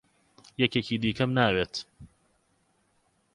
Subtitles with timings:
[0.61, 1.73] یەکێکی دیکەم ناوێت.